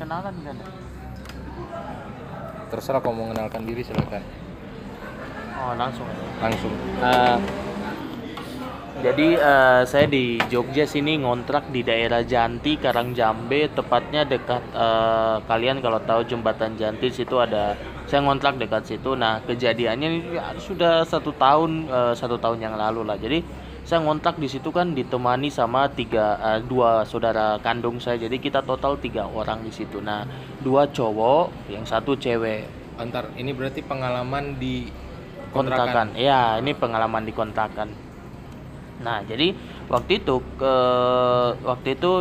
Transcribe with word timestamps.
kenalan 0.00 0.32
kan 0.40 0.56
terserah 2.72 3.04
kalau 3.04 3.18
mau 3.18 3.28
mengenalkan 3.28 3.66
diri 3.66 3.82
silakan. 3.84 4.22
Oh 5.60 5.76
langsung 5.76 6.08
langsung. 6.40 6.72
Eh, 7.04 7.38
jadi 9.04 9.28
eh, 9.36 9.82
saya 9.84 10.06
di 10.08 10.40
Jogja 10.48 10.88
sini 10.88 11.20
ngontrak 11.20 11.68
di 11.68 11.84
daerah 11.84 12.24
Janti 12.24 12.80
Karangjambe 12.80 13.68
tepatnya 13.76 14.24
dekat 14.24 14.62
eh, 14.72 15.36
kalian 15.44 15.84
kalau 15.84 16.00
tahu 16.00 16.24
jembatan 16.24 16.80
Janti 16.80 17.12
situ 17.12 17.36
ada 17.36 17.76
saya 18.08 18.24
ngontrak 18.24 18.56
dekat 18.56 18.88
situ. 18.88 19.12
Nah 19.18 19.44
kejadiannya 19.44 20.08
ini 20.08 20.20
ya, 20.38 20.56
sudah 20.56 21.04
satu 21.04 21.34
tahun 21.36 21.90
eh, 21.90 22.14
satu 22.16 22.40
tahun 22.40 22.64
yang 22.64 22.74
lalu 22.78 23.04
lah. 23.04 23.20
Jadi 23.20 23.44
saya 23.90 24.06
ngontrak 24.06 24.38
di 24.38 24.46
situ 24.46 24.70
kan 24.70 24.94
ditemani 24.94 25.50
sama 25.50 25.90
tiga 25.90 26.38
eh, 26.38 26.60
dua 26.62 27.02
saudara 27.02 27.58
kandung 27.58 27.98
saya 27.98 28.22
jadi 28.22 28.38
kita 28.38 28.62
total 28.62 28.94
tiga 29.02 29.26
orang 29.26 29.66
di 29.66 29.74
situ 29.74 29.98
nah 29.98 30.22
dua 30.62 30.86
cowok 30.86 31.66
yang 31.74 31.82
satu 31.82 32.14
cewek 32.14 32.70
antar 33.02 33.34
ini 33.34 33.50
berarti 33.50 33.82
pengalaman 33.82 34.54
di 34.62 34.86
kontrakan. 35.50 36.14
Iya, 36.14 36.62
ini 36.62 36.72
pengalaman 36.74 37.26
di 37.26 37.32
kontrakan. 37.34 37.88
Nah, 39.00 39.24
jadi 39.26 39.56
waktu 39.90 40.22
itu 40.22 40.38
ke 40.60 40.74
waktu 41.64 41.88
itu 41.98 42.12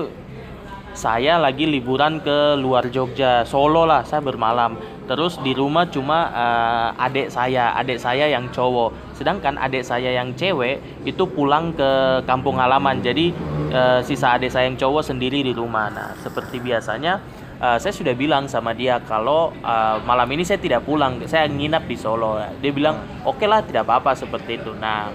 saya 0.98 1.38
lagi 1.38 1.70
liburan 1.70 2.20
ke 2.24 2.58
luar 2.58 2.90
Jogja, 2.90 3.46
Solo 3.46 3.86
lah, 3.86 4.02
saya 4.04 4.26
bermalam. 4.26 4.76
Terus 5.10 5.42
di 5.42 5.58
rumah 5.58 5.90
cuma 5.90 6.30
eh, 6.30 7.06
adik 7.10 7.34
saya, 7.34 7.74
adik 7.74 7.98
saya 7.98 8.30
yang 8.30 8.46
cowok. 8.54 9.18
Sedangkan 9.18 9.58
adik 9.58 9.82
saya 9.82 10.14
yang 10.14 10.38
cewek 10.38 11.02
itu 11.02 11.26
pulang 11.26 11.74
ke 11.74 12.22
kampung 12.30 12.62
halaman. 12.62 13.02
Jadi 13.02 13.34
eh, 13.74 14.00
sisa 14.06 14.38
adik 14.38 14.54
saya 14.54 14.70
yang 14.70 14.78
cowok 14.78 15.10
sendiri 15.10 15.42
di 15.42 15.50
rumah. 15.50 15.90
Nah, 15.90 16.14
seperti 16.22 16.62
biasanya 16.62 17.18
eh, 17.58 17.78
saya 17.82 17.90
sudah 17.90 18.14
bilang 18.14 18.46
sama 18.46 18.78
dia 18.78 19.02
kalau 19.02 19.50
eh, 19.66 19.98
malam 20.06 20.30
ini 20.30 20.46
saya 20.46 20.62
tidak 20.62 20.86
pulang, 20.86 21.18
saya 21.26 21.50
nginap 21.50 21.90
di 21.90 21.98
Solo. 21.98 22.38
Dia 22.62 22.70
bilang 22.70 23.26
oke 23.26 23.50
lah 23.50 23.66
tidak 23.66 23.90
apa-apa 23.90 24.14
seperti 24.14 24.62
itu. 24.62 24.78
Nah 24.78 25.10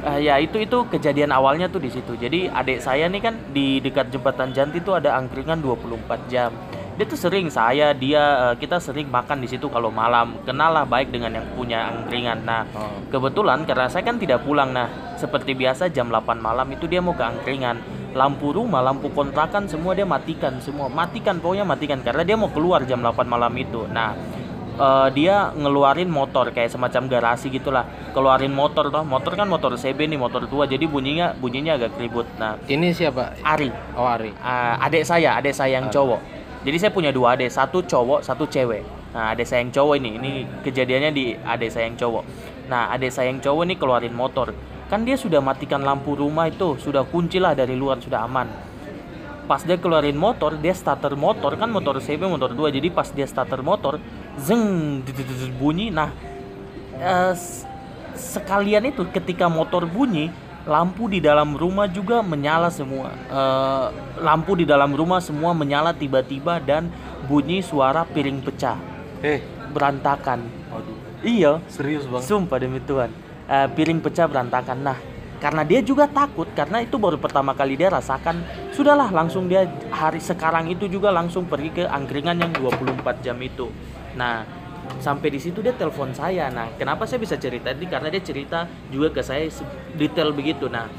eh, 0.00 0.32
ya 0.32 0.40
itu 0.40 0.56
itu 0.64 0.88
kejadian 0.88 1.28
awalnya 1.28 1.68
tuh 1.68 1.84
di 1.84 1.92
situ. 1.92 2.16
Jadi 2.16 2.48
adik 2.48 2.80
saya 2.80 3.04
nih 3.04 3.20
kan 3.20 3.36
di 3.52 3.84
dekat 3.84 4.08
jembatan 4.08 4.56
Janti 4.56 4.80
tuh 4.80 4.96
ada 4.96 5.12
angkringan 5.20 5.60
24 5.60 6.32
jam. 6.32 6.56
Dia 6.94 7.08
tuh 7.08 7.16
sering 7.16 7.48
saya 7.48 7.92
dia 7.92 8.52
eh, 8.52 8.54
kita 8.60 8.76
sering 8.76 9.08
makan 9.08 9.40
di 9.40 9.48
situ 9.48 9.66
kalau 9.68 9.88
malam. 9.88 10.36
Kenal 10.44 10.74
lah 10.74 10.84
baik 10.84 11.08
dengan 11.08 11.32
yang 11.32 11.46
punya 11.54 11.88
angkringan. 11.88 12.44
Nah 12.44 12.62
Oh. 12.70 12.92
Kebetulan 13.08 13.64
karena 13.64 13.88
saya 13.88 14.04
kan 14.04 14.20
tidak 14.20 14.44
pulang. 14.44 14.70
Nah 14.70 14.86
seperti 15.16 15.52
biasa 15.52 15.88
jam 15.88 16.08
8 16.08 16.38
malam 16.38 16.68
itu 16.70 16.84
dia 16.84 17.00
mau 17.00 17.16
ke 17.16 17.24
angkringan. 17.24 17.80
Lampu 18.12 18.50
rumah 18.50 18.82
lampu 18.82 19.06
kontrakan 19.10 19.64
semua 19.64 19.94
dia 19.94 20.04
matikan 20.04 20.58
semua 20.60 20.90
matikan 20.90 21.38
pokoknya 21.38 21.64
matikan. 21.64 22.04
Karena 22.04 22.20
dia 22.20 22.36
mau 22.36 22.52
keluar 22.52 22.84
jam 22.84 23.00
8 23.00 23.24
malam 23.24 23.52
itu. 23.56 23.88
Nah 23.88 24.12
eh, 24.76 25.08
dia 25.16 25.56
ngeluarin 25.56 26.12
motor 26.12 26.52
kayak 26.52 26.68
semacam 26.68 27.08
garasi 27.08 27.48
gitulah. 27.48 27.88
Keluarin 28.12 28.52
motor 28.52 28.92
toh. 28.92 29.02
Motor 29.08 29.40
kan 29.40 29.48
motor 29.48 29.72
CB 29.74 30.04
nih 30.04 30.20
motor 30.20 30.44
tua. 30.44 30.68
Jadi 30.68 30.84
bunyinya 30.84 31.32
bunyinya 31.32 31.80
agak 31.80 31.96
ribut. 31.96 32.28
Nah 32.36 32.60
ini 32.68 32.92
siapa? 32.92 33.40
Ari. 33.40 33.72
Oh 33.96 34.04
Ari. 34.04 34.36
Uh, 34.36 34.84
adik 34.84 35.08
saya, 35.08 35.40
adik 35.40 35.56
saya 35.56 35.80
yang 35.80 35.88
Ah. 35.88 35.94
cowok. 35.94 36.20
Jadi 36.60 36.76
saya 36.76 36.92
punya 36.92 37.08
dua 37.08 37.36
adik, 37.36 37.48
satu 37.48 37.80
cowok, 37.80 38.20
satu 38.20 38.44
cewek. 38.44 38.84
Nah, 39.16 39.32
adik 39.32 39.48
saya 39.48 39.64
yang 39.64 39.72
cowok 39.72 39.94
ini, 39.96 40.10
ini 40.20 40.32
kejadiannya 40.60 41.10
di 41.10 41.32
adik 41.32 41.72
saya 41.72 41.88
yang 41.88 41.96
cowok. 41.96 42.24
Nah, 42.68 42.92
adik 42.92 43.10
saya 43.10 43.32
yang 43.32 43.40
cowok 43.40 43.62
ini 43.64 43.74
keluarin 43.80 44.12
motor. 44.12 44.52
Kan 44.92 45.08
dia 45.08 45.16
sudah 45.16 45.40
matikan 45.40 45.80
lampu 45.80 46.12
rumah 46.12 46.52
itu, 46.52 46.76
sudah 46.76 47.08
kunci 47.08 47.40
lah 47.40 47.56
dari 47.56 47.72
luar, 47.72 47.96
sudah 48.04 48.28
aman. 48.28 48.46
Pas 49.48 49.64
dia 49.64 49.80
keluarin 49.80 50.14
motor, 50.14 50.54
dia 50.60 50.76
starter 50.76 51.16
motor 51.18 51.58
kan 51.58 51.66
motor 51.72 51.98
CB 51.98 52.22
motor 52.28 52.54
2. 52.54 52.70
Jadi 52.70 52.88
pas 52.92 53.08
dia 53.10 53.26
starter 53.26 53.64
motor, 53.64 53.98
zeng 54.38 55.00
bunyi. 55.58 55.90
Nah, 55.90 56.12
eh, 57.00 57.34
sekalian 58.14 58.84
itu 58.92 59.08
ketika 59.10 59.48
motor 59.48 59.88
bunyi 59.88 60.30
lampu 60.68 61.08
di 61.08 61.20
dalam 61.22 61.56
rumah 61.56 61.88
juga 61.88 62.20
menyala 62.20 62.68
semua. 62.68 63.12
Eh, 63.12 63.86
lampu 64.20 64.56
di 64.58 64.68
dalam 64.68 64.92
rumah 64.92 65.22
semua 65.22 65.56
menyala 65.56 65.96
tiba-tiba 65.96 66.60
dan 66.60 66.92
bunyi 67.24 67.64
suara 67.64 68.04
piring 68.04 68.44
pecah. 68.44 68.76
Eh. 69.24 69.40
Berantakan. 69.70 70.44
Waduh. 70.72 70.96
Iya. 71.24 71.62
Serius 71.70 72.04
bang? 72.04 72.22
Sumpah 72.24 72.58
demi 72.60 72.80
Tuhan. 72.82 73.12
Eh, 73.48 73.68
piring 73.72 74.00
pecah 74.04 74.26
berantakan. 74.28 74.78
Nah 74.84 74.98
karena 75.40 75.64
dia 75.64 75.80
juga 75.80 76.04
takut 76.04 76.44
karena 76.52 76.84
itu 76.84 77.00
baru 77.00 77.16
pertama 77.16 77.56
kali 77.56 77.72
dia 77.72 77.88
rasakan 77.88 78.44
sudahlah 78.76 79.08
langsung 79.08 79.48
dia 79.48 79.64
hari 79.88 80.20
sekarang 80.20 80.68
itu 80.68 80.84
juga 80.84 81.08
langsung 81.08 81.48
pergi 81.48 81.80
ke 81.80 81.84
angkringan 81.88 82.36
yang 82.36 82.52
24 82.52 83.24
jam 83.24 83.40
itu. 83.40 83.72
Nah 84.20 84.44
sampai 84.98 85.30
di 85.30 85.38
situ 85.38 85.62
dia 85.62 85.70
telepon 85.72 86.10
saya. 86.10 86.50
Nah 86.50 86.74
kenapa 86.74 87.06
saya 87.06 87.22
bisa 87.22 87.38
cerita 87.38 87.70
ini? 87.70 87.86
Karena 87.86 88.10
dia 88.10 88.22
cerita 88.24 88.66
juga 88.90 89.14
ke 89.14 89.22
saya 89.22 89.46
detail 89.94 90.34
begitu. 90.34 90.66
Nah 90.66 90.90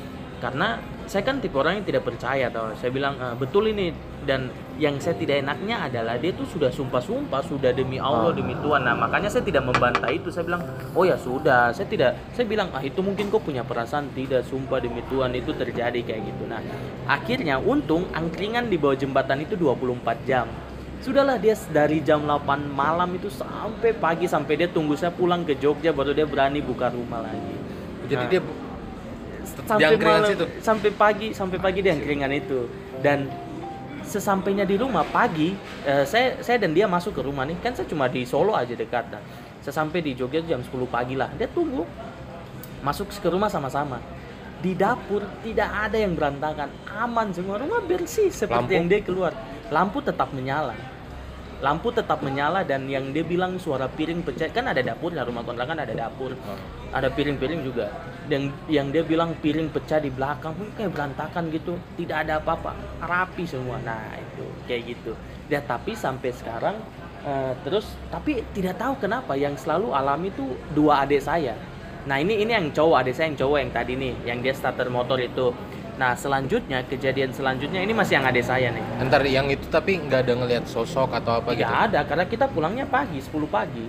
karena 0.41 0.79
saya 1.06 1.28
kan 1.28 1.44
tipe 1.44 1.53
orang 1.59 1.84
yang 1.84 1.85
tidak 1.85 2.07
percaya 2.07 2.47
tau. 2.47 2.72
Saya 2.79 2.88
bilang 2.90 3.19
"Eh, 3.19 3.35
betul 3.35 3.68
ini. 3.68 3.91
Dan 4.22 4.53
yang 4.78 5.02
saya 5.02 5.18
tidak 5.18 5.41
enaknya 5.41 5.90
adalah 5.90 6.13
dia 6.16 6.29
tuh 6.31 6.46
sudah 6.46 6.69
sumpah-sumpah 6.69 7.41
sudah 7.41 7.74
demi 7.74 7.97
Allah 7.97 8.29
Ah. 8.29 8.38
demi 8.38 8.53
Tuhan. 8.53 8.85
Nah 8.85 8.94
makanya 8.94 9.28
saya 9.34 9.41
tidak 9.41 9.66
membantah 9.66 10.08
itu. 10.13 10.29
Saya 10.29 10.46
bilang 10.46 10.62
oh 10.94 11.03
ya 11.03 11.18
sudah. 11.18 11.73
Saya 11.73 11.90
tidak 11.90 12.16
saya 12.31 12.46
bilang 12.46 12.69
ah 12.72 12.81
itu 12.85 13.02
mungkin 13.02 13.28
kau 13.34 13.41
punya 13.41 13.66
perasaan 13.66 14.13
tidak 14.13 14.46
sumpah 14.46 14.78
demi 14.78 15.02
Tuhan 15.09 15.34
itu 15.34 15.52
terjadi 15.58 16.00
kayak 16.06 16.22
gitu. 16.22 16.46
Nah 16.47 16.62
akhirnya 17.09 17.58
untung 17.58 18.06
angkringan 18.13 18.69
di 18.69 18.78
bawah 18.78 18.96
jembatan 18.96 19.41
itu 19.41 19.58
24 19.58 20.22
jam 20.29 20.46
sudahlah 21.02 21.42
dia 21.42 21.58
dari 21.74 22.00
jam 22.06 22.22
8 22.24 22.46
malam 22.70 23.10
itu 23.18 23.28
sampai 23.34 23.92
pagi 23.98 24.30
sampai 24.30 24.54
dia 24.54 24.70
tunggu 24.70 24.94
saya 24.94 25.10
pulang 25.10 25.42
ke 25.42 25.58
Jogja 25.58 25.90
baru 25.90 26.14
dia 26.14 26.30
berani 26.30 26.62
buka 26.62 26.94
rumah 26.94 27.26
lagi. 27.26 27.56
Jadi 28.06 28.24
Nah. 28.24 28.30
dia 28.30 28.42
di 28.42 29.68
sampai 29.68 29.98
malam, 29.98 30.30
situ? 30.30 30.46
sampai 30.62 30.90
pagi 30.94 31.28
sampai 31.34 31.58
pagi 31.58 31.80
di 31.82 31.90
angkringan 31.90 32.32
itu. 32.32 32.70
Dan 33.02 33.26
sesampainya 34.06 34.62
di 34.62 34.78
rumah 34.78 35.02
pagi 35.10 35.58
eh, 35.84 36.06
saya 36.06 36.38
saya 36.46 36.62
dan 36.62 36.78
dia 36.78 36.86
masuk 36.86 37.18
ke 37.18 37.22
rumah 37.26 37.50
nih. 37.50 37.58
Kan 37.66 37.74
saya 37.74 37.90
cuma 37.90 38.06
di 38.06 38.22
Solo 38.24 38.54
aja 38.54 38.78
dekat 38.78 39.10
nah 39.10 39.22
sesampai 39.62 40.02
di 40.02 40.18
Jogja 40.18 40.42
jam 40.46 40.62
10 40.62 40.86
pagi 40.90 41.18
lah. 41.18 41.30
Dia 41.38 41.50
tunggu 41.50 41.86
masuk 42.86 43.10
ke 43.14 43.30
rumah 43.30 43.50
sama-sama. 43.50 44.02
Di 44.62 44.78
dapur 44.78 45.26
tidak 45.42 45.70
ada 45.90 45.98
yang 45.98 46.14
berantakan 46.14 46.70
aman 46.86 47.34
semua. 47.34 47.58
Rumah 47.58 47.82
bersih 47.90 48.30
seperti 48.30 48.70
Lampu? 48.70 48.78
yang 48.78 48.86
dia 48.86 49.02
keluar 49.02 49.34
lampu 49.72 50.04
tetap 50.04 50.36
menyala. 50.36 50.76
Lampu 51.62 51.94
tetap 51.94 52.20
menyala 52.26 52.66
dan 52.66 52.90
yang 52.90 53.14
dia 53.16 53.22
bilang 53.24 53.56
suara 53.56 53.86
piring 53.88 54.26
pecah 54.26 54.50
kan 54.50 54.68
ada 54.68 54.82
dapur 54.82 55.14
ya 55.14 55.24
rumah 55.24 55.46
kontrakan 55.46 55.80
ada 55.80 55.94
dapur. 55.96 56.36
Oh. 56.36 56.59
ada 56.92 57.08
piring-piring 57.08 57.62
juga. 57.64 57.88
Dan 58.28 58.52
yang 58.68 58.92
dia 58.92 59.06
bilang 59.06 59.32
piring 59.40 59.72
pecah 59.72 60.04
di 60.04 60.12
belakang 60.12 60.52
pun 60.58 60.68
kayak 60.76 60.92
berantakan 60.92 61.48
gitu. 61.56 61.80
Tidak 61.96 62.28
ada 62.28 62.44
apa-apa. 62.44 62.76
Rapi 63.00 63.48
semua. 63.48 63.80
Nah 63.80 64.20
itu 64.20 64.44
kayak 64.68 64.82
gitu. 64.92 65.16
Ya 65.48 65.64
tapi 65.64 65.96
sampai 65.96 66.36
sekarang 66.36 66.76
eh, 67.24 67.53
terus 67.64 67.96
tapi 68.12 68.44
tidak 68.52 68.82
tahu 68.82 69.00
kenapa 69.00 69.40
yang 69.40 69.56
selalu 69.56 69.96
alami 69.96 70.34
itu 70.34 70.52
dua 70.76 71.08
adik 71.08 71.24
saya. 71.24 71.56
Nah 72.09 72.18
ini 72.18 72.42
ini 72.42 72.52
yang 72.58 72.74
cowok 72.74 73.06
adik 73.06 73.14
saya 73.14 73.30
yang 73.32 73.38
cowok 73.38 73.58
yang 73.62 73.72
tadi 73.72 73.94
nih 73.94 74.14
yang 74.26 74.38
dia 74.42 74.53
starter 74.58 74.90
motor 74.90 75.22
itu 75.22 75.53
nah 76.00 76.16
selanjutnya 76.16 76.84
kejadian 76.88 77.35
selanjutnya 77.35 77.84
ini 77.84 77.91
masih 77.91 78.19
yang 78.19 78.25
adik 78.28 78.46
saya 78.46 78.72
nih. 78.72 78.84
Ntar 79.06 79.22
yang 79.28 79.47
itu 79.52 79.68
tapi 79.68 80.00
nggak 80.00 80.28
ada 80.28 80.34
ngelihat 80.40 80.66
sosok 80.66 81.12
atau 81.16 81.44
apa 81.44 81.52
tidak 81.52 81.68
gitu? 81.68 81.84
ada 81.88 82.00
karena 82.07 82.25
kita 82.28 82.46
pulangnya 82.47 82.85
pagi 82.88 83.19
10 83.19 83.31
pagi. 83.52 83.85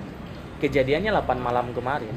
Kejadiannya 0.59 1.11
8 1.11 1.39
malam 1.43 1.71
kemarin. 1.75 2.15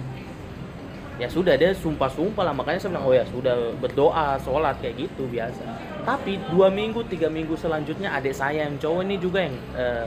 Ya 1.16 1.32
sudah 1.32 1.56
dia 1.56 1.72
sumpah-sumpah 1.72 2.44
lah. 2.44 2.54
Makanya 2.54 2.80
saya 2.82 2.92
bilang 2.98 3.06
oh 3.08 3.16
ya 3.16 3.24
sudah 3.30 3.56
berdoa 3.80 4.36
sholat 4.44 4.76
kayak 4.84 5.08
gitu 5.08 5.26
biasa. 5.32 5.64
Tapi 6.04 6.38
dua 6.52 6.70
minggu 6.70 7.02
tiga 7.08 7.32
minggu 7.32 7.56
selanjutnya 7.58 8.14
adik 8.14 8.36
saya 8.36 8.68
yang 8.68 8.78
cowok 8.78 9.02
ini 9.08 9.16
juga 9.18 9.48
yang 9.48 9.56
eh, 9.74 10.06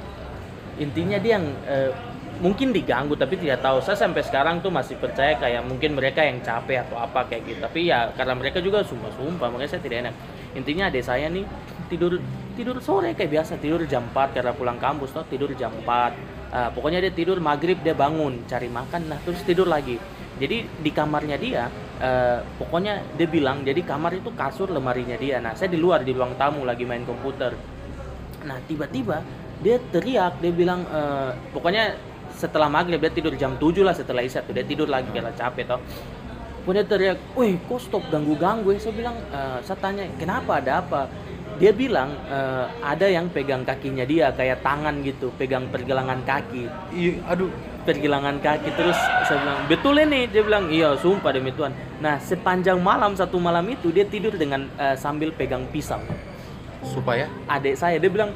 intinya 0.78 1.18
dia 1.18 1.32
yang 1.40 1.46
eh, 1.66 1.90
mungkin 2.38 2.70
diganggu 2.70 3.14
tapi 3.18 3.38
tidak 3.38 3.62
tahu. 3.62 3.82
Saya 3.82 3.98
sampai 3.98 4.22
sekarang 4.22 4.62
tuh 4.62 4.70
masih 4.70 4.98
percaya 4.98 5.34
kayak 5.38 5.62
mungkin 5.66 5.94
mereka 5.98 6.22
yang 6.22 6.42
capek 6.42 6.86
atau 6.86 6.98
apa 6.98 7.26
kayak 7.26 7.42
gitu. 7.46 7.58
Tapi 7.62 7.90
ya 7.90 8.10
karena 8.14 8.34
mereka 8.38 8.58
juga 8.62 8.82
sumpah-sumpah 8.86 9.48
makanya 9.50 9.76
saya 9.76 9.82
tidak 9.82 9.98
enak. 10.08 10.14
Intinya 10.54 10.90
adik 10.90 11.04
saya 11.04 11.26
nih 11.28 11.44
tidur 11.92 12.18
tidur 12.58 12.76
sore 12.82 13.14
kayak 13.14 13.30
biasa 13.30 13.60
tidur 13.62 13.86
jam 13.86 14.10
4 14.10 14.34
karena 14.34 14.52
pulang 14.52 14.78
kampus 14.82 15.14
tuh 15.14 15.24
tidur 15.30 15.54
jam 15.54 15.70
4 15.70 16.38
Ah, 16.48 16.72
pokoknya 16.72 17.04
dia 17.04 17.12
tidur 17.12 17.36
maghrib 17.44 17.76
dia 17.84 17.92
bangun 17.92 18.48
cari 18.48 18.72
makan 18.72 19.12
nah 19.12 19.20
terus 19.20 19.44
tidur 19.44 19.68
lagi. 19.68 20.00
Jadi 20.40 20.64
di 20.80 20.90
kamarnya 20.94 21.36
dia 21.36 21.68
eh, 22.00 22.40
pokoknya 22.56 23.04
dia 23.20 23.28
bilang 23.28 23.60
jadi 23.60 23.84
kamar 23.84 24.16
itu 24.16 24.32
kasur 24.32 24.72
lemarinya 24.72 25.20
dia. 25.20 25.44
Nah 25.44 25.52
saya 25.52 25.68
di 25.68 25.76
luar 25.76 26.00
di 26.08 26.16
ruang 26.16 26.40
tamu 26.40 26.64
lagi 26.64 26.88
main 26.88 27.04
komputer. 27.04 27.52
Nah 28.48 28.56
tiba-tiba 28.64 29.20
dia 29.60 29.76
teriak 29.92 30.40
dia 30.40 30.52
bilang 30.56 30.88
eh, 30.88 31.36
pokoknya 31.52 32.00
setelah 32.38 32.70
maghrib 32.70 33.02
dia 33.02 33.10
tidur 33.10 33.34
jam 33.34 33.58
7 33.58 33.82
lah 33.82 33.92
setelah 33.92 34.22
isya 34.22 34.46
tuh. 34.46 34.54
Dia 34.54 34.62
tidur 34.62 34.86
lagi 34.86 35.10
karena 35.10 35.34
capek 35.34 35.66
toh. 35.66 35.82
Kemudian 36.62 36.84
dia 36.84 36.90
teriak, 36.92 37.18
wih 37.34 37.58
kok 37.64 37.80
stop 37.80 38.04
ganggu-ganggu 38.12 38.76
ya? 38.76 38.78
Saya 38.78 38.94
bilang, 38.94 39.16
"Eh, 39.32 39.58
saya 39.64 39.78
tanya, 39.80 40.04
kenapa 40.20 40.60
ada 40.60 40.84
apa? 40.84 41.08
dia 41.58 41.74
bilang 41.74 42.14
eh, 42.30 42.66
ada 42.86 43.06
yang 43.10 43.26
pegang 43.34 43.66
kakinya 43.66 44.06
dia 44.06 44.30
kayak 44.30 44.62
tangan 44.62 45.02
gitu 45.02 45.34
pegang 45.34 45.66
pergelangan 45.68 46.22
kaki. 46.22 46.70
Iya, 46.94 47.12
aduh. 47.26 47.50
pergelangan 47.88 48.36
kaki 48.44 48.68
terus 48.76 49.00
saya 49.24 49.40
bilang 49.40 49.64
betul 49.64 49.96
ini. 49.96 50.28
Dia 50.28 50.44
bilang 50.44 50.68
iya 50.68 50.92
sumpah 50.92 51.32
demi 51.32 51.56
Tuhan. 51.56 51.72
Nah 52.04 52.20
sepanjang 52.20 52.76
malam 52.84 53.16
satu 53.16 53.40
malam 53.40 53.64
itu 53.64 53.88
dia 53.88 54.04
tidur 54.04 54.36
dengan 54.36 54.68
eh, 54.76 54.92
sambil 54.94 55.32
pegang 55.32 55.64
pisau. 55.72 55.98
Supaya? 56.84 57.26
Adik 57.48 57.80
saya 57.80 57.96
dia 57.96 58.12
bilang 58.12 58.30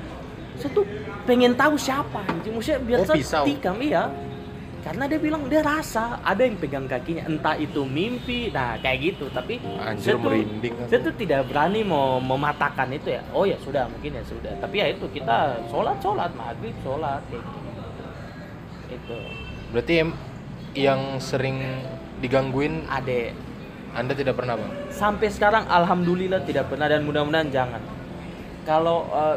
saya 0.63 0.71
tuh 0.73 0.87
pengen 1.23 1.53
tahu 1.53 1.75
siapa 1.75 2.23
anjing. 2.23 2.55
Maksudnya 2.55 2.81
biar 2.81 2.99
Oh, 2.99 3.05
saya 3.05 3.19
pisau. 3.19 3.43
tikam 3.43 3.77
iya. 3.79 4.07
Karena 4.83 5.07
dia 5.07 5.15
bilang 5.17 5.47
dia 5.47 5.63
rasa 5.63 6.19
ada 6.21 6.43
yang 6.43 6.55
pegang 6.57 6.87
kakinya. 6.87 7.23
Entah 7.25 7.55
itu 7.55 7.83
mimpi 7.83 8.51
nah 8.51 8.75
kayak 8.77 8.99
gitu. 9.05 9.27
Tapi 9.29 9.59
anjir 9.79 10.03
saya 10.05 10.15
tuh, 10.15 10.23
merinding. 10.25 10.75
saya 10.87 11.01
tuh 11.01 11.15
tidak 11.15 11.41
berani 11.47 11.83
mau 11.83 12.19
mematahkan 12.19 12.91
itu 12.91 13.11
ya. 13.11 13.23
Oh 13.31 13.43
ya 13.43 13.55
sudah 13.59 13.87
mungkin 13.87 14.11
ya 14.13 14.25
sudah. 14.25 14.55
Tapi 14.57 14.77
ya 14.79 14.87
itu 14.89 15.07
kita 15.09 15.63
sholat 15.67 15.99
sholat. 15.99 16.31
Maghrib 16.33 16.75
sholat 16.81 17.23
kayak 17.27 17.43
gitu. 17.43 17.83
Itu 18.93 19.17
Berarti 19.71 19.95
em- 20.01 20.19
yang 20.75 21.01
sering 21.19 21.63
digangguin 22.19 22.89
adek 22.89 23.37
Anda 23.93 24.13
tidak 24.13 24.35
pernah, 24.35 24.57
Bang? 24.57 24.73
sampai 24.89 25.29
sekarang 25.29 25.69
alhamdulillah 25.69 26.43
tidak 26.43 26.67
pernah. 26.67 26.89
Dan 26.89 27.05
mudah-mudahan 27.05 27.49
jangan. 27.49 27.79
Kalau 28.63 29.05
eh, 29.07 29.37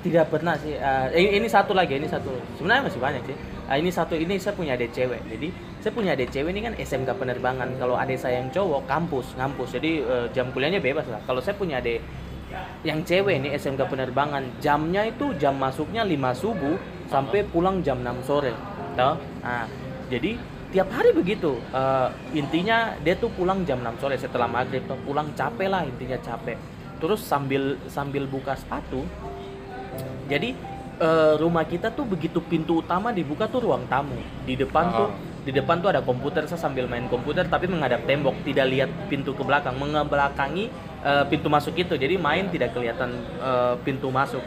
tidak 0.00 0.32
pernah 0.32 0.56
sih 0.56 0.72
eh, 0.72 1.06
ini, 1.12 1.44
ini 1.44 1.48
satu 1.48 1.76
lagi 1.76 2.00
ini 2.00 2.08
satu. 2.08 2.32
Sebenarnya 2.56 2.88
masih 2.88 3.00
banyak 3.00 3.22
sih. 3.28 3.36
Ah, 3.68 3.76
ini 3.76 3.92
satu 3.92 4.16
ini 4.16 4.40
saya 4.40 4.56
punya 4.56 4.74
adik 4.74 4.96
cewek. 4.96 5.20
Jadi 5.28 5.48
saya 5.84 5.92
punya 5.92 6.16
adik 6.16 6.32
cewek 6.32 6.50
ini 6.56 6.60
kan 6.64 6.74
SMK 6.74 7.10
penerbangan. 7.20 7.68
Kalau 7.76 7.94
adik 8.00 8.16
saya 8.16 8.40
yang 8.40 8.48
cowok 8.48 8.88
kampus 8.88 9.36
ngampus. 9.36 9.76
Jadi 9.76 10.00
eh, 10.00 10.26
jam 10.32 10.48
kuliahnya 10.56 10.80
bebas 10.80 11.04
lah. 11.06 11.20
Kalau 11.28 11.44
saya 11.44 11.54
punya 11.60 11.84
adik 11.84 12.00
yang 12.82 13.04
cewek 13.06 13.38
ini 13.44 13.54
SMK 13.54 13.86
penerbangan 13.86 14.42
jamnya 14.58 15.06
itu 15.06 15.30
jam 15.38 15.54
masuknya 15.54 16.02
5 16.02 16.18
subuh 16.34 16.74
sampai 17.06 17.46
pulang 17.46 17.84
jam 17.84 18.00
6 18.00 18.26
sore. 18.26 18.56
Toh? 18.96 19.20
Nah 19.44 19.68
jadi 20.08 20.40
tiap 20.72 20.88
hari 20.96 21.12
begitu. 21.12 21.60
Eh, 21.76 22.08
intinya 22.40 22.96
dia 23.04 23.20
tuh 23.20 23.28
pulang 23.36 23.68
jam 23.68 23.84
6 23.84 24.00
sore 24.00 24.16
setelah 24.16 24.48
maghrib 24.48 24.80
tuh 24.88 24.96
pulang 25.04 25.28
capek 25.36 25.68
lah 25.68 25.84
intinya 25.84 26.16
capek. 26.24 26.56
Terus 26.96 27.20
sambil 27.20 27.76
sambil 27.86 28.24
buka 28.24 28.56
sepatu 28.56 29.04
jadi 30.30 30.54
eh, 31.02 31.34
rumah 31.42 31.66
kita 31.66 31.90
tuh 31.90 32.06
begitu 32.06 32.38
pintu 32.38 32.78
utama 32.78 33.10
dibuka 33.10 33.50
tuh 33.50 33.66
ruang 33.66 33.82
tamu. 33.90 34.14
Di 34.46 34.54
depan 34.54 34.84
Ah. 34.86 34.96
tuh 35.02 35.08
di 35.40 35.56
depan 35.56 35.80
tuh 35.80 35.88
ada 35.88 36.04
komputer 36.04 36.44
saya 36.44 36.60
sambil 36.60 36.84
main 36.84 37.08
komputer 37.08 37.48
tapi 37.48 37.64
menghadap 37.64 38.04
tembok 38.04 38.36
tidak 38.44 38.68
lihat 38.68 38.90
pintu 39.08 39.32
ke 39.32 39.40
belakang 39.40 39.74
mengebelakangi 39.80 40.70
eh, 41.02 41.24
pintu 41.26 41.50
masuk 41.50 41.74
itu. 41.74 41.98
Jadi 41.98 42.14
main 42.20 42.46
tidak 42.52 42.76
kelihatan 42.76 43.10
eh, 43.42 43.74
pintu 43.82 44.12
masuk. 44.14 44.44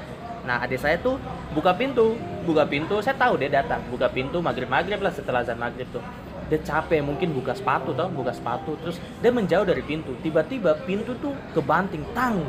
Nah 0.47 0.63
adik 0.63 0.79
saya 0.79 0.95
tuh 1.01 1.19
buka 1.51 1.75
pintu 1.75 2.15
buka 2.47 2.63
pintu 2.69 3.01
saya 3.03 3.17
tahu 3.19 3.35
dia 3.41 3.51
datang. 3.51 3.83
Buka 3.91 4.07
pintu 4.07 4.39
maghrib 4.39 4.69
maghrib 4.71 5.03
lah 5.03 5.11
setelah 5.11 5.43
azan 5.43 5.59
maghrib 5.59 5.89
tuh. 5.91 6.03
Dia 6.51 6.59
capek 6.61 7.01
mungkin 7.01 7.33
buka 7.33 7.55
sepatu 7.57 7.95
tau 7.97 8.11
buka 8.13 8.29
sepatu 8.29 8.77
terus 8.79 9.01
dia 9.19 9.33
menjauh 9.33 9.65
dari 9.65 9.81
pintu. 9.81 10.13
Tiba-tiba 10.21 10.77
pintu 10.85 11.17
tuh 11.17 11.33
kebanting 11.57 12.05
tang. 12.13 12.39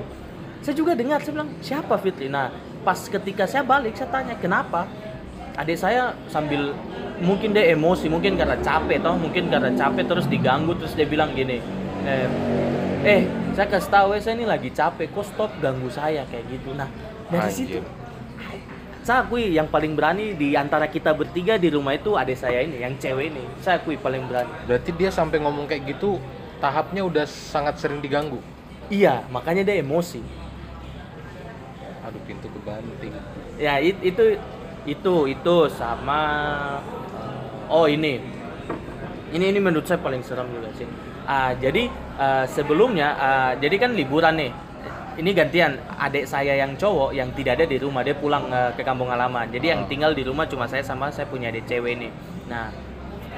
Saya 0.61 0.75
juga 0.77 0.93
dengar 0.97 1.21
saya 1.25 1.33
bilang 1.41 1.51
siapa 1.61 1.95
Fitri? 2.01 2.29
Nah 2.29 2.51
pas 2.85 3.01
ketika 3.01 3.49
saya 3.49 3.65
balik 3.65 3.97
saya 3.97 4.13
tanya 4.13 4.37
kenapa? 4.37 4.85
Adik 5.57 5.81
saya 5.81 6.13
sambil 6.29 6.77
mungkin 7.23 7.57
dia 7.57 7.73
emosi 7.73 8.11
mungkin 8.13 8.37
karena 8.37 8.59
capek 8.61 9.01
toh 9.01 9.17
mungkin 9.17 9.49
karena 9.49 9.71
capek 9.73 10.05
terus 10.05 10.27
diganggu 10.27 10.75
terus 10.75 10.99
dia 10.99 11.07
bilang 11.07 11.31
gini 11.31 11.63
eh, 12.03 12.27
eh 13.07 13.23
saya 13.55 13.71
kasih 13.71 13.91
tahu 13.91 14.09
ya 14.19 14.21
saya 14.21 14.35
ini 14.35 14.47
lagi 14.51 14.69
capek 14.75 15.15
kok 15.15 15.25
stop 15.31 15.51
ganggu 15.63 15.87
saya? 15.89 16.27
Kayak 16.29 16.45
gitu. 16.59 16.75
Nah 16.75 16.91
dari 17.31 17.51
situ 17.55 17.79
Anjir. 17.81 17.85
saya 19.07 19.23
akui 19.25 19.55
yang 19.55 19.71
paling 19.71 19.95
berani 19.95 20.35
di 20.35 20.59
antara 20.59 20.91
kita 20.91 21.15
bertiga 21.15 21.55
di 21.55 21.71
rumah 21.71 21.95
itu 21.95 22.19
adik 22.19 22.37
saya 22.37 22.61
ini 22.67 22.83
yang 22.83 22.99
cewek 22.99 23.31
ini. 23.31 23.45
Saya 23.63 23.79
akui 23.79 23.95
paling 23.95 24.27
berani. 24.27 24.51
Berarti 24.67 24.91
dia 24.93 25.15
sampai 25.15 25.39
ngomong 25.39 25.71
kayak 25.71 25.87
gitu 25.97 26.19
tahapnya 26.59 27.07
udah 27.07 27.25
sangat 27.29 27.79
sering 27.79 28.03
diganggu. 28.03 28.41
iya 28.93 29.25
makanya 29.33 29.65
dia 29.65 29.81
emosi 29.81 30.21
Aduh 32.05 32.21
pintu 32.29 32.47
kebanting. 32.53 33.13
ya 33.57 33.81
it- 33.81 34.03
itu 34.05 34.37
itu 34.85 35.15
itu 35.27 35.55
sama 35.73 36.21
oh 37.73 37.89
ini. 37.89 38.21
Ini 39.35 39.51
ini 39.51 39.59
menurut 39.59 39.89
saya 39.89 39.99
paling 39.99 40.23
serem 40.23 40.47
juga 40.53 40.69
sih. 40.77 40.87
Ah, 41.25 41.57
jadi 41.57 41.89
ah, 42.21 42.45
sebelumnya 42.47 43.09
ah, 43.17 43.53
jadi 43.57 43.77
kan 43.81 43.97
liburan 43.97 44.37
nih. 44.37 44.53
Ini 45.15 45.31
gantian 45.31 45.79
adik 45.95 46.27
saya 46.27 46.59
yang 46.59 46.75
cowok 46.75 47.15
yang 47.15 47.31
tidak 47.33 47.63
ada 47.63 47.67
di 47.71 47.79
rumah 47.79 48.03
dia 48.03 48.19
pulang 48.19 48.51
eh, 48.51 48.71
ke 48.75 48.83
kampung 48.83 49.09
halaman. 49.09 49.47
Jadi 49.49 49.67
yang 49.73 49.87
Ah. 49.87 49.89
tinggal 49.89 50.13
di 50.13 50.23
rumah 50.23 50.45
cuma 50.45 50.67
saya 50.67 50.83
sama 50.83 51.09
saya 51.09 51.25
punya 51.27 51.49
adik 51.51 51.65
cewek 51.67 51.97
ini 51.97 52.09
nah 52.45 52.69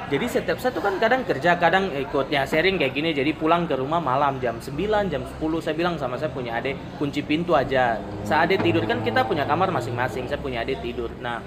jadi 0.07 0.23
setiap 0.23 0.55
saya 0.63 0.71
tuh 0.71 0.79
kan 0.79 0.95
kadang 1.03 1.27
kerja 1.27 1.59
kadang 1.59 1.91
ikut 1.91 2.31
ya 2.31 2.47
sharing 2.47 2.79
kayak 2.79 2.95
gini. 2.95 3.11
Jadi 3.11 3.35
pulang 3.35 3.67
ke 3.67 3.75
rumah 3.75 3.99
malam 3.99 4.39
jam 4.39 4.55
9 4.55 5.11
jam 5.11 5.19
10 5.19 5.35
saya 5.59 5.75
bilang 5.75 5.99
sama 5.99 6.15
saya 6.15 6.31
punya 6.31 6.55
adik 6.55 6.79
kunci 6.95 7.19
pintu 7.19 7.51
aja. 7.51 7.99
Saat 8.23 8.47
adik 8.47 8.63
tidur 8.63 8.87
kan 8.87 9.03
kita 9.03 9.27
punya 9.27 9.43
kamar 9.43 9.67
masing-masing. 9.67 10.31
Saya 10.31 10.39
punya 10.39 10.63
adik 10.63 10.79
tidur. 10.79 11.11
Nah 11.19 11.43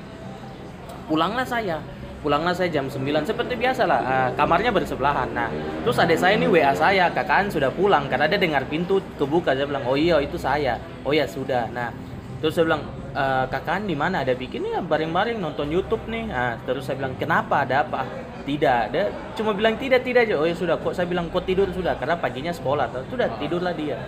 pulanglah 1.08 1.48
saya. 1.48 1.80
Pulanglah 2.20 2.52
saya 2.52 2.68
jam 2.68 2.84
9 2.84 3.00
seperti 3.24 3.56
biasa 3.56 3.88
lah 3.88 4.00
ah, 4.04 4.28
kamarnya 4.36 4.76
bersebelahan. 4.76 5.32
Nah 5.32 5.48
terus 5.80 5.96
adik 5.96 6.20
saya 6.20 6.36
ini 6.36 6.44
WA 6.44 6.76
saya. 6.76 7.08
Kakaan 7.08 7.48
sudah 7.48 7.72
pulang. 7.72 8.12
Karena 8.12 8.28
dia 8.28 8.36
dengar 8.36 8.68
pintu 8.68 9.00
kebuka 9.16 9.56
saya 9.56 9.64
bilang 9.64 9.88
oh 9.88 9.96
iya 9.96 10.20
itu 10.20 10.36
saya. 10.36 10.76
Oh 11.08 11.16
ya 11.16 11.24
sudah. 11.24 11.64
Nah 11.72 11.96
terus 12.44 12.60
saya 12.60 12.68
bilang 12.68 12.84
e, 13.16 13.24
kakaan 13.48 13.88
di 13.88 13.96
mana? 13.96 14.20
Ada 14.20 14.36
bikin 14.36 14.68
ya 14.68 14.84
bareng-bareng 14.84 15.40
nonton 15.40 15.72
YouTube 15.72 16.04
nih. 16.12 16.28
Nah, 16.28 16.60
terus 16.68 16.84
saya 16.84 17.00
bilang 17.00 17.16
kenapa? 17.16 17.64
Ada 17.64 17.88
apa 17.88 18.29
tidak 18.50 18.82
dia 18.90 19.04
cuma 19.38 19.54
bilang 19.54 19.78
tidak 19.78 20.02
tidak 20.02 20.26
aja 20.26 20.34
oh 20.34 20.46
ya 20.50 20.56
sudah 20.58 20.76
kok 20.82 20.90
saya 20.90 21.06
bilang 21.06 21.30
kok 21.30 21.46
tidur 21.46 21.70
sudah 21.70 21.94
karena 21.94 22.18
paginya 22.18 22.50
sekolah 22.50 22.90
Tuh, 22.90 23.06
sudah 23.14 23.30
tidurlah 23.38 23.74
dia 23.78 23.98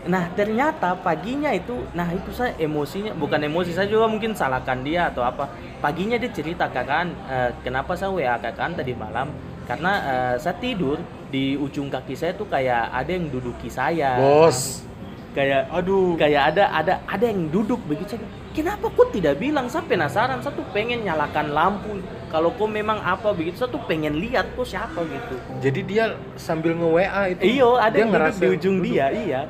Nah 0.00 0.32
ternyata 0.32 0.96
paginya 0.96 1.52
itu, 1.52 1.76
nah 1.92 2.08
itu 2.08 2.32
saya 2.32 2.56
emosinya, 2.56 3.12
bukan 3.12 3.36
emosi 3.44 3.76
saya 3.76 3.84
juga 3.84 4.08
mungkin 4.08 4.32
salahkan 4.32 4.80
dia 4.80 5.12
atau 5.12 5.20
apa. 5.20 5.44
Paginya 5.76 6.16
dia 6.16 6.32
cerita 6.32 6.72
kakan, 6.72 7.12
"Eh, 7.28 7.52
kenapa 7.60 7.92
saya 7.92 8.08
WA 8.08 8.40
kakan 8.40 8.80
tadi 8.80 8.96
malam? 8.96 9.28
Karena 9.68 9.92
eh, 10.00 10.34
saya 10.40 10.56
tidur 10.56 10.96
di 11.30 11.54
ujung 11.54 11.92
kaki 11.92 12.16
saya 12.18 12.32
tuh 12.34 12.48
kayak 12.50 12.90
ada 12.90 13.10
yang 13.12 13.30
duduki 13.30 13.70
saya. 13.70 14.18
Bos. 14.18 14.82
Kayak 15.30 15.70
Aduh. 15.70 16.18
kayak 16.18 16.42
ada 16.56 16.74
ada 16.74 16.94
ada 17.06 17.24
yang 17.24 17.46
duduk 17.54 17.78
begitu. 17.86 18.18
Kenapa 18.50 18.90
kok 18.90 19.14
tidak 19.14 19.38
bilang? 19.38 19.70
Saya 19.70 19.86
penasaran. 19.86 20.42
Saya 20.42 20.58
tuh 20.58 20.66
pengen 20.74 21.06
nyalakan 21.06 21.54
lampu. 21.54 22.02
Kalau 22.30 22.54
kok 22.54 22.70
memang 22.70 23.02
apa 23.02 23.34
begitu, 23.34 23.58
saya 23.58 23.74
tuh 23.74 23.82
pengen 23.90 24.14
lihat 24.22 24.54
kok 24.54 24.62
siapa 24.62 25.02
gitu. 25.02 25.34
Jadi 25.58 25.80
dia 25.82 26.14
sambil 26.38 26.78
nge-WA 26.78 27.34
itu. 27.34 27.42
Iyo, 27.58 27.74
ada 27.74 27.90
dia 27.90 28.06
yang 28.06 28.14
ngerasa 28.14 28.38
di 28.38 28.46
ujung 28.54 28.76
duduk. 28.78 28.86
dia, 28.86 29.06
iya. 29.10 29.40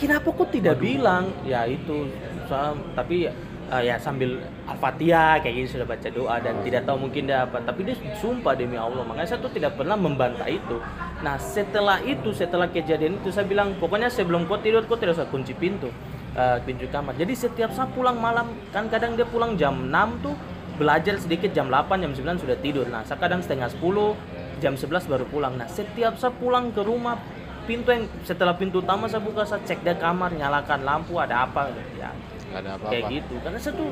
Kenapa 0.00 0.28
kok 0.32 0.48
tidak 0.48 0.80
bilang? 0.80 1.28
Ya 1.44 1.68
itu, 1.68 2.08
saya, 2.48 2.72
tapi 2.96 3.28
eh, 3.68 3.82
ya 3.84 4.00
sambil 4.00 4.40
al-fatihah 4.64 5.44
kayak 5.44 5.54
gitu 5.60 5.76
sudah 5.76 5.86
baca 5.92 6.08
doa 6.08 6.36
dan 6.40 6.56
tidak 6.64 6.88
tahu 6.88 7.04
mungkin 7.04 7.28
dia 7.28 7.44
apa. 7.44 7.60
Tapi 7.60 7.84
dia 7.84 7.96
sumpah 8.16 8.56
demi 8.56 8.80
Allah, 8.80 9.04
makanya 9.04 9.36
saya 9.36 9.40
tuh 9.44 9.52
tidak 9.52 9.76
pernah 9.76 10.00
membantah 10.00 10.48
itu. 10.48 10.80
Nah 11.20 11.36
setelah 11.36 12.00
itu, 12.00 12.32
setelah 12.32 12.72
kejadian 12.72 13.20
itu 13.20 13.28
saya 13.28 13.44
bilang, 13.44 13.76
pokoknya 13.76 14.08
sebelum 14.08 14.48
kau 14.48 14.56
tidur 14.56 14.88
kau 14.88 14.96
tidak 14.96 15.20
usah 15.20 15.28
kunci 15.28 15.52
pintu, 15.52 15.92
eh, 16.32 16.58
pintu 16.64 16.88
kamar. 16.88 17.12
Jadi 17.12 17.36
setiap 17.36 17.76
saya 17.76 17.92
pulang 17.92 18.16
malam, 18.16 18.56
kan 18.72 18.88
kadang 18.88 19.20
dia 19.20 19.28
pulang 19.28 19.52
jam 19.60 19.76
6 19.92 20.24
tuh 20.24 20.32
belajar 20.76 21.16
sedikit 21.16 21.50
jam 21.56 21.72
8 21.72 22.04
jam 22.04 22.12
9 22.12 22.42
sudah 22.44 22.56
tidur. 22.60 22.86
Nah, 22.86 23.02
kadang 23.04 23.40
setengah 23.40 23.72
10 23.72 24.14
jam 24.60 24.76
11 24.76 25.08
baru 25.08 25.24
pulang. 25.28 25.56
Nah, 25.56 25.68
setiap 25.68 26.16
saya 26.20 26.32
pulang 26.36 26.72
ke 26.72 26.80
rumah 26.84 27.20
pintu 27.66 27.90
yang 27.90 28.06
setelah 28.22 28.54
pintu 28.54 28.78
utama 28.78 29.10
saya 29.10 29.20
buka 29.20 29.42
saya 29.42 29.60
cek 29.66 29.82
dia 29.82 29.98
kamar 29.98 30.30
nyalakan 30.32 30.86
lampu 30.86 31.18
ada 31.18 31.44
apa 31.44 31.72
ya. 31.98 32.14
Ada 32.54 32.78
kayak 32.78 33.02
apa-apa. 33.02 33.12
gitu. 33.12 33.34
Karena 33.42 33.58
saya 33.58 33.74
tuh 33.74 33.90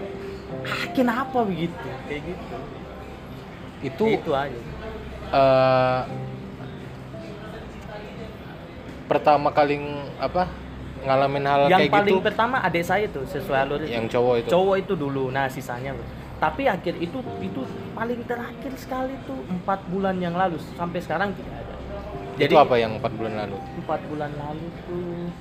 ah, 0.62 0.86
kenapa 0.94 1.38
begitu? 1.42 1.88
Kayak 2.06 2.22
gitu. 2.32 2.56
Itu 3.84 4.04
itu 4.08 4.30
aja. 4.32 4.60
eh, 5.34 6.00
pertama 9.04 9.52
kali 9.52 9.76
apa 10.16 10.48
ngalamin 11.04 11.44
hal 11.44 11.60
yang 11.68 11.80
kayak 11.84 11.92
paling 11.92 12.16
gitu? 12.16 12.24
pertama 12.24 12.56
adik 12.64 12.84
saya 12.86 13.04
tuh 13.12 13.28
sesuai 13.28 13.58
alur 13.68 13.80
yang 13.84 14.08
cowok 14.08 14.34
itu. 14.40 14.48
cowok 14.48 14.76
itu 14.80 14.94
dulu. 14.96 15.28
Nah 15.28 15.50
sisanya 15.52 15.92
tapi 16.44 16.68
akhir 16.68 17.00
itu 17.00 17.24
itu 17.40 17.64
paling 17.96 18.20
terakhir 18.28 18.72
sekali 18.76 19.16
tuh 19.24 19.40
empat 19.48 19.80
bulan 19.88 20.20
yang 20.20 20.36
lalu. 20.36 20.60
Sampai 20.76 21.00
sekarang 21.00 21.32
tidak 21.32 21.56
ada. 21.56 21.74
Itu 22.36 22.60
apa 22.60 22.76
yang 22.76 23.00
empat 23.00 23.16
bulan 23.16 23.32
lalu? 23.32 23.56
empat 23.80 24.00
bulan 24.12 24.30
lalu 24.36 24.66
tuh 24.84 25.32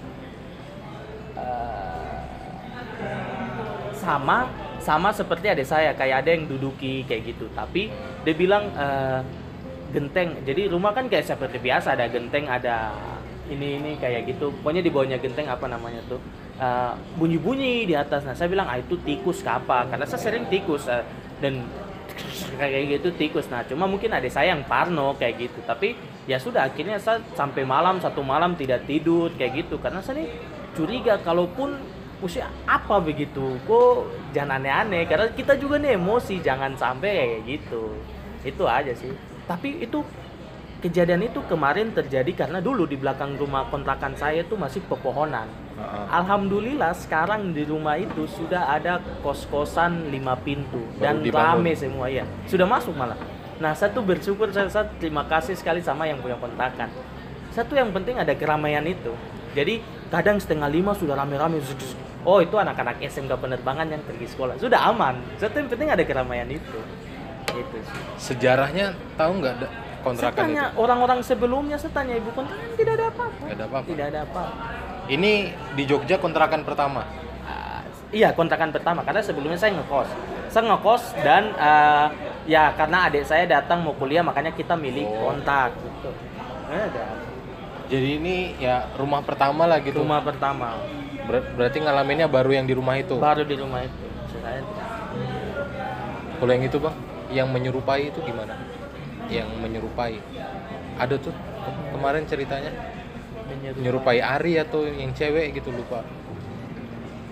eh, 1.35 2.19
sama 3.99 4.47
sama 4.79 5.11
seperti 5.11 5.51
adik 5.51 5.67
saya. 5.67 5.91
Kayak 5.91 6.23
ada 6.23 6.29
yang 6.39 6.47
duduki 6.47 7.03
kayak 7.03 7.35
gitu. 7.35 7.51
Tapi 7.51 7.91
dia 8.23 8.35
bilang 8.39 8.71
eh, 8.71 9.19
genteng. 9.91 10.39
Jadi 10.47 10.71
rumah 10.71 10.95
kan 10.95 11.11
kayak 11.11 11.27
seperti 11.27 11.59
biasa. 11.59 11.99
Ada 11.99 12.07
genteng 12.15 12.47
ada 12.47 12.95
ini 13.51 13.81
ini 13.81 13.91
kayak 13.99 14.29
gitu. 14.29 14.55
Pokoknya 14.61 14.81
di 14.85 14.91
bawahnya 14.93 15.17
genteng 15.19 15.51
apa 15.51 15.65
namanya 15.67 15.99
tuh? 16.07 16.19
Uh, 16.55 16.95
bunyi-bunyi 17.19 17.83
di 17.83 17.95
atas. 17.97 18.23
Nah 18.23 18.37
saya 18.37 18.47
bilang 18.47 18.69
ah 18.69 18.79
itu 18.79 18.95
tikus 19.03 19.43
apa 19.43 19.89
karena 19.89 20.05
saya 20.07 20.21
sering 20.21 20.47
tikus 20.47 20.87
uh, 20.87 21.03
dan 21.43 21.65
kayak 22.59 22.99
gitu 22.99 23.09
tikus. 23.17 23.49
Nah 23.51 23.65
cuma 23.67 23.89
mungkin 23.89 24.13
ada 24.15 24.25
saya 24.31 24.55
yang 24.55 24.63
parno 24.63 25.17
kayak 25.19 25.49
gitu. 25.49 25.59
Tapi 25.67 25.97
ya 26.29 26.39
sudah 26.39 26.69
akhirnya 26.69 27.01
saya 27.01 27.19
sampai 27.35 27.67
malam 27.67 27.99
satu 27.99 28.23
malam 28.23 28.55
tidak 28.55 28.87
tidur 28.87 29.33
kayak 29.35 29.65
gitu. 29.67 29.75
Karena 29.81 29.99
saya 29.99 30.23
nih 30.23 30.29
curiga 30.77 31.19
kalaupun 31.19 31.75
usia 32.23 32.47
apa 32.63 33.03
begitu 33.03 33.59
kok 33.67 34.07
jangan 34.31 34.63
aneh-aneh. 34.63 35.03
Karena 35.09 35.27
kita 35.35 35.59
juga 35.59 35.75
nih 35.81 35.99
emosi 35.99 36.39
jangan 36.39 36.79
sampai 36.79 37.11
kayak 37.11 37.41
gitu. 37.43 37.83
Itu 38.47 38.63
aja 38.69 38.95
sih. 38.95 39.11
Tapi 39.43 39.83
itu 39.83 39.99
kejadian 40.83 41.31
itu 41.31 41.39
kemarin 41.47 41.95
terjadi 41.95 42.43
karena 42.43 42.59
dulu 42.59 42.83
di 42.83 42.99
belakang 42.99 43.39
rumah 43.39 43.71
kontrakan 43.71 44.19
saya 44.19 44.43
itu 44.43 44.59
masih 44.59 44.83
pepohonan. 44.83 45.47
Heeh. 45.79 46.05
Alhamdulillah 46.11 46.91
sekarang 46.91 47.55
di 47.55 47.63
rumah 47.63 47.95
itu 47.95 48.27
sudah 48.27 48.67
ada 48.67 48.99
kos-kosan 49.23 50.11
lima 50.11 50.35
pintu 50.35 50.83
Baru 50.99 50.99
dan 50.99 51.23
dibangun. 51.23 51.63
rame 51.63 51.71
semua 51.79 52.11
ya. 52.11 52.27
Sudah 52.51 52.67
masuk 52.67 52.91
malah. 52.99 53.15
Nah, 53.63 53.71
satu 53.71 54.03
bersyukur 54.03 54.51
saya, 54.51 54.67
saya 54.67 54.91
terima 54.99 55.23
kasih 55.23 55.55
sekali 55.55 55.79
sama 55.79 56.03
yang 56.03 56.19
punya 56.19 56.35
kontrakan. 56.35 56.91
Satu 57.55 57.79
yang 57.79 57.95
penting 57.95 58.19
ada 58.19 58.35
keramaian 58.35 58.83
itu. 58.83 59.15
Jadi 59.55 59.79
kadang 60.11 60.35
setengah 60.35 60.67
lima 60.67 60.91
sudah 60.91 61.15
rame-rame. 61.15 61.63
Oh 62.27 62.43
itu 62.43 62.59
anak-anak 62.59 62.99
SMK 62.99 63.39
penerbangan 63.39 63.87
yang 63.87 64.03
pergi 64.03 64.27
sekolah. 64.35 64.59
Sudah 64.59 64.91
aman. 64.91 65.15
Satu 65.39 65.63
yang 65.63 65.71
penting 65.71 65.95
ada 65.95 66.03
keramaian 66.03 66.49
itu. 66.51 66.79
Itu. 67.55 67.77
Sejarahnya 68.19 68.97
tahu 69.15 69.39
nggak 69.39 69.55
Saya 70.03 70.11
kontrakan 70.29 70.43
tanya 70.43 70.63
itu? 70.65 70.75
orang-orang 70.77 71.19
sebelumnya, 71.21 71.75
saya 71.75 71.91
tanya 71.91 72.13
ibu 72.13 72.29
kontrakan 72.29 72.69
tidak 72.75 72.93
ada 72.93 73.05
apa-apa. 73.07 73.39
Nggak 73.39 73.55
ada 73.55 73.65
apa-apa. 73.65 73.87
Tidak 73.87 74.05
ada 74.05 74.19
apa. 74.21 74.43
Ini 75.05 75.31
di 75.73 75.83
Jogja 75.83 76.15
kontrakan 76.17 76.61
pertama. 76.61 77.07
Ah, 77.41 77.79
iya 78.09 78.31
kontrakan 78.31 78.69
pertama 78.69 78.99
karena 79.01 79.19
sebelumnya 79.19 79.55
saya 79.55 79.71
ngekos. 79.73 80.09
Saya 80.47 80.63
ngekos 80.65 81.03
dan 81.19 81.43
eh, 81.51 82.07
ya 82.45 82.71
karena 82.73 83.07
adik 83.07 83.23
saya 83.23 83.43
datang 83.45 83.79
mau 83.79 83.91
kuliah 83.93 84.19
makanya 84.19 84.51
kita 84.51 84.75
milih 84.75 85.07
Oh. 85.09 85.31
kontak 85.31 85.71
gitu. 85.73 86.11
Ada. 86.67 87.05
Jadi 87.87 88.09
ini 88.17 88.35
ya 88.57 88.87
rumah 88.95 89.19
pertama 89.21 89.63
lah 89.63 89.79
gitu. 89.79 89.99
Rumah 89.99 90.19
pertama 90.19 90.75
Ber- 91.23 91.47
berarti 91.53 91.79
ngalaminnya 91.79 92.27
baru 92.27 92.51
yang 92.53 92.65
di 92.65 92.73
rumah 92.73 92.95
itu. 92.95 93.15
baru 93.15 93.43
di 93.43 93.55
rumah 93.55 93.79
itu. 93.81 94.03
Saya 94.33 94.59
Kalau 96.35 96.51
yang 96.51 96.65
itu 96.65 96.75
bang, 96.75 96.95
yang 97.31 97.47
menyerupai 97.47 98.11
itu 98.11 98.19
gimana? 98.19 98.51
Yang 99.29 99.49
menyerupai. 99.59 100.19
Ada 100.99 101.15
tuh 101.17 101.33
ke- 101.33 101.87
kemarin 101.95 102.23
ceritanya 102.27 102.71
menyerupai 103.77 104.19
Ari 104.21 104.59
atau 104.59 104.85
yang 104.87 105.11
cewek 105.15 105.57
gitu 105.57 105.69
lupa. 105.73 106.03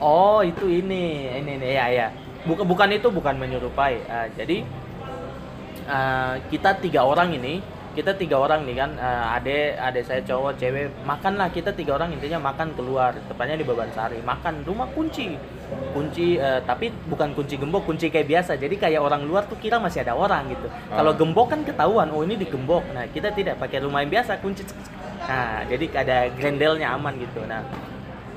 Oh 0.02 0.42
itu 0.42 0.66
ini 0.66 1.30
ini 1.30 1.52
ini 1.62 1.68
ya 1.78 1.88
ya. 1.94 2.08
Bukan 2.48 2.66
bukan 2.66 2.90
itu 2.90 3.08
bukan 3.14 3.38
menyerupai. 3.38 4.02
Ah, 4.10 4.26
jadi 4.34 4.66
ah, 5.86 6.42
kita 6.50 6.78
tiga 6.82 7.06
orang 7.06 7.38
ini 7.38 7.62
kita 7.92 8.16
tiga 8.16 8.40
orang 8.40 8.64
nih 8.64 8.76
kan 8.80 8.96
ah, 8.96 9.36
ade 9.36 9.76
ade 9.76 10.00
saya 10.08 10.24
cowok 10.24 10.56
cewek 10.56 11.04
makan 11.04 11.36
lah 11.36 11.52
kita 11.52 11.76
tiga 11.76 12.00
orang 12.00 12.16
intinya 12.16 12.40
makan 12.40 12.72
keluar 12.72 13.12
tepatnya 13.28 13.60
di 13.60 13.66
Babansari 13.68 14.24
makan 14.24 14.64
rumah 14.64 14.88
kunci. 14.96 15.36
Kunci 15.92 16.36
eh, 16.36 16.60
tapi 16.64 16.92
bukan 17.08 17.36
kunci 17.36 17.56
gembok 17.60 17.88
kunci 17.88 18.08
kayak 18.12 18.28
biasa. 18.28 18.56
Jadi 18.60 18.76
kayak 18.80 19.00
orang 19.04 19.24
luar 19.24 19.44
tuh 19.48 19.60
kira 19.60 19.80
masih 19.80 20.04
ada 20.04 20.16
orang 20.16 20.52
gitu. 20.52 20.68
Kalau 20.88 21.12
Ah. 21.12 21.18
gembok 21.20 21.48
kan 21.52 21.64
ketahuan 21.68 22.08
oh 22.12 22.24
ini 22.24 22.36
digembok. 22.40 22.84
Nah 22.96 23.08
kita 23.12 23.32
tidak 23.36 23.60
pakai 23.60 23.84
rumah 23.84 24.04
yang 24.04 24.12
biasa 24.12 24.40
kunci. 24.40 24.64
Nah 25.28 25.64
jadi 25.68 25.86
ada 25.96 26.18
grendelnya 26.32 26.96
aman 26.96 27.16
gitu. 27.20 27.44
Nah 27.48 27.64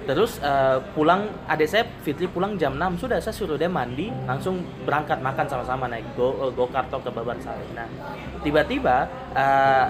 Terus 0.05 0.37
eh, 0.41 0.79
pulang 0.93 1.29
adik 1.49 1.69
saya 1.69 1.85
Fitri 2.05 2.29
pulang 2.29 2.61
jam 2.61 2.77
6 2.77 3.05
sudah 3.05 3.19
saya 3.21 3.33
suruh 3.33 3.57
dia 3.57 3.73
mandi 3.73 4.13
langsung 4.29 4.61
berangkat 4.85 5.19
makan 5.25 5.49
sama-sama 5.49 5.89
naik 5.89 6.05
go 6.13 6.53
go 6.53 6.69
karto 6.69 7.01
ke 7.01 7.09
Babansari. 7.09 7.65
Nah 7.73 7.89
tiba-tiba 8.45 9.09
eh, 9.33 9.87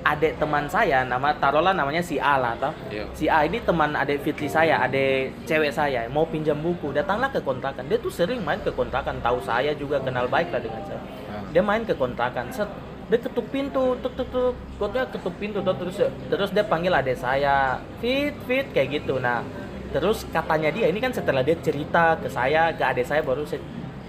adik 0.00 0.40
teman 0.40 0.64
saya 0.64 1.04
nama 1.04 1.36
taruhlah 1.36 1.76
namanya 1.76 2.00
si 2.00 2.16
A 2.16 2.40
lah 2.40 2.56
toh. 2.56 2.72
Iya. 2.88 3.04
Si 3.12 3.28
A 3.28 3.44
ini 3.44 3.60
teman 3.60 3.92
adik 3.92 4.24
Fitri 4.24 4.48
saya, 4.48 4.80
adik 4.80 5.44
cewek 5.44 5.72
saya 5.72 6.08
mau 6.08 6.24
pinjam 6.24 6.56
buku 6.56 6.96
datanglah 6.96 7.28
ke 7.28 7.44
kontrakan. 7.44 7.84
Dia 7.84 8.00
tuh 8.00 8.12
sering 8.12 8.40
main 8.40 8.58
ke 8.64 8.72
kontrakan 8.72 9.20
tahu 9.20 9.44
saya 9.44 9.76
juga 9.76 10.00
kenal 10.00 10.26
baik 10.26 10.48
lah 10.52 10.60
dengan 10.60 10.82
saya 10.88 11.00
Nah, 11.30 11.46
dia 11.54 11.62
main 11.62 11.86
ke 11.86 11.94
kontrakan 11.94 12.50
set 12.50 12.66
dia 13.10 13.18
ketuk 13.18 13.46
pintu 13.50 13.98
tuk 13.98 14.14
tuk 14.14 14.28
tuk. 14.30 14.54
Kotnya 14.78 15.02
ketuk 15.10 15.34
pintu 15.42 15.58
tuh, 15.60 15.74
terus 15.74 15.98
terus 16.30 16.50
dia 16.54 16.62
panggil 16.62 16.94
adik 16.94 17.18
saya. 17.18 17.82
Fit 17.98 18.32
fit 18.46 18.70
kayak 18.70 19.02
gitu. 19.02 19.18
Nah 19.18 19.42
terus 19.90 20.22
katanya 20.30 20.70
dia 20.70 20.86
ini 20.86 21.02
kan 21.02 21.10
setelah 21.10 21.42
dia 21.42 21.58
cerita 21.58 22.14
ke 22.22 22.30
saya 22.30 22.70
ke 22.70 22.86
adik 22.86 23.02
saya 23.10 23.26
baru 23.26 23.42
se- 23.42 23.58